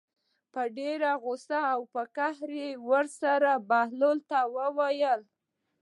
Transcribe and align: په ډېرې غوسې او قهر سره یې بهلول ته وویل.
په 0.53 0.61
ډېرې 0.77 1.11
غوسې 1.23 1.59
او 1.73 1.79
قهر 2.15 2.33
سره 3.11 3.47
یې 3.49 3.59
بهلول 3.69 4.17
ته 4.29 4.39
وویل. 4.55 5.21